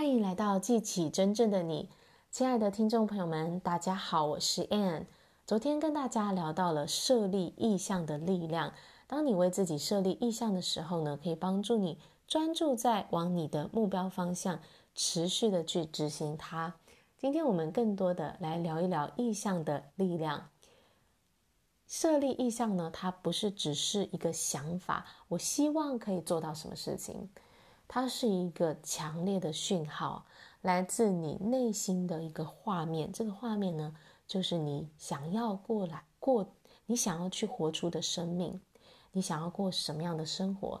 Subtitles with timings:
[0.00, 1.90] 欢迎来到记起真正的你，
[2.30, 5.04] 亲爱的听众朋友们，大家好，我是 Anne。
[5.46, 8.72] 昨天跟大家聊到了设立意向的力量。
[9.06, 14.60] 当你为自己设立意向的时候呢，可以帮助你专注在往你的目标方向，
[14.94, 16.72] 持续的去执行它。
[17.18, 20.48] 今天我们更多的来聊一聊意向的力量。
[21.86, 27.28] 设立意向呢，它不是只是一个想法，我希望可以做到什么事情。
[27.92, 30.24] 它是一个强烈的讯号，
[30.62, 33.10] 来自你内心的一个画面。
[33.10, 33.92] 这个画面呢，
[34.28, 36.46] 就是你想要过来过，
[36.86, 38.60] 你想要去活出的生命，
[39.10, 40.80] 你想要过什么样的生活？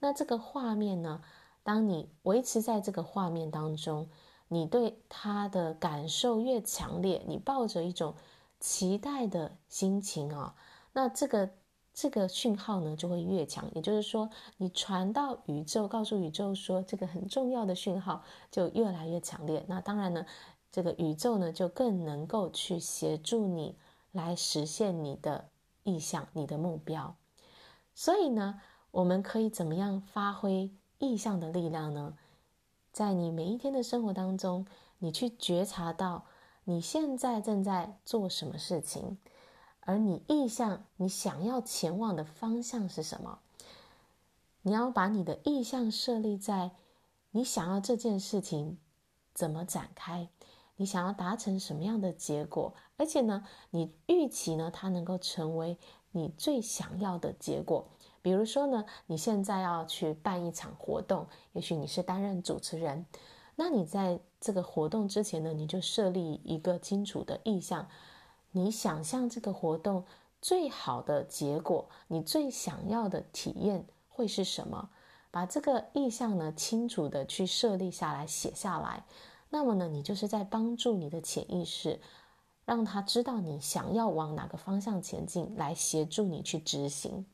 [0.00, 1.22] 那这个画面呢，
[1.62, 4.10] 当你维持在这个画面当中，
[4.48, 8.14] 你对它的感受越强烈，你抱着一种
[8.58, 10.54] 期待的心情啊，
[10.92, 11.48] 那这个。
[12.00, 19.62] 这个讯号呢就会越强，也就是说，你传到宇宙，告诉宇宙说这个很重要的讯号就越来越强烈。
[19.68, 20.24] 那当然呢，
[20.72, 23.76] 这个宇宙呢就更能够去协助你
[24.12, 25.50] 来实现你的
[25.82, 27.14] 意向、你的目标。
[27.94, 28.62] 所以呢，
[28.92, 32.16] 我们可以怎么样发挥意向的力量呢？
[32.92, 34.66] 在你每一天的生活当中，
[35.00, 36.24] 你去觉察到
[36.64, 39.18] 你现在正在做什么事情。
[39.90, 43.40] 而你意向，你想要前往的方向是什么？
[44.62, 46.70] 你要把你的意向设立在
[47.32, 48.78] 你想要这件事情
[49.34, 50.28] 怎么展开，
[50.76, 55.76] 你想要达成什么样的结果，而且呢，你预期呢，它能够成为
[56.12, 57.88] 你最想要的结果。
[58.22, 63.04] 比如说呢，你现在要去办一场活动，也许你是担任主持人，
[63.56, 67.88] 那你在这个活动之前呢，你就设立一个清楚的意向。
[68.52, 70.04] 你想象这个活动
[70.40, 74.90] 最好的结果，你最想要的体验会是什么？
[75.30, 79.04] 把这个意向呢，清楚的去设立下来，写下来。
[79.48, 82.00] 那么呢，你就是在帮助你的潜意识，
[82.64, 87.26] 让他知道你想要往哪个方向前进，来协助你去执行。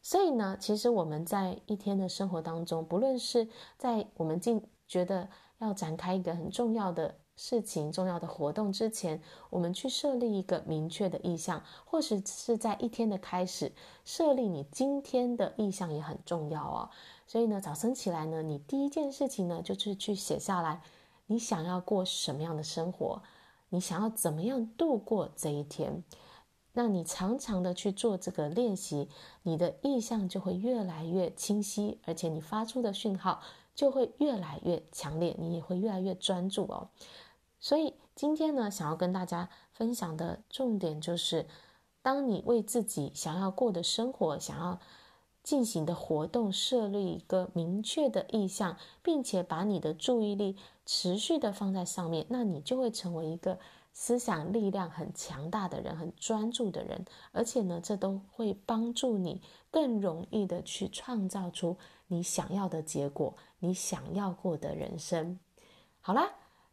[0.00, 5.28] 所以呢，其实我们在一天的生活当中，不论是在我们进觉得
[5.58, 7.16] 要展开一个很重要的。
[7.38, 13.72] 事情重要的活动之前，我们去设立一个明确的意向，或是是在一天的开始
[14.04, 16.90] 设立你今天的意向也很重要哦。
[17.28, 20.82] 所以呢，早晨起来呢，你第一件事情呢，就是去写下来，
[21.26, 23.22] 你想要过什么样的生活，
[23.68, 26.02] 你想要怎么样度过这一天。
[26.72, 29.08] 那你常常的去做这个练习，
[29.42, 33.40] 你的意向就会越来越清晰，而且你发出的讯号
[33.74, 36.88] 就会越来越强烈，你也会越来越专注哦。
[37.60, 41.46] 所以今天呢，想要跟大家分享的重点就是，
[42.02, 44.78] 当你为自己想要过的生活、想要
[45.42, 53.58] 进行的活动设立一个明确的意向，并且把你的注意力持续的放在上面，那你就会成为一个
[53.92, 57.04] 思想力量很强大的人，很专注的人。
[57.32, 61.76] 而且呢，这都会帮助你更容易的去创造出
[62.06, 65.40] 你想要的结果，你想要过的人生。
[66.00, 66.30] 好啦。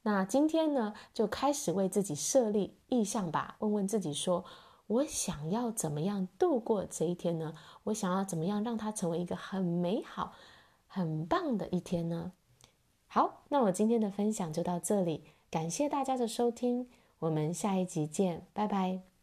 [0.08, 3.56] 那今天呢，就开始为自己设立意向吧。
[3.58, 4.46] 问问自己说，
[4.86, 7.56] 我想要怎么样度过这一天呢？
[7.86, 10.34] 我想要怎么样让它成为一个很美好、
[10.86, 12.34] 很棒的一天呢？
[13.08, 19.15] 好，那我今天的分享就到这里，感谢大家的收听，我们下一集见，拜拜。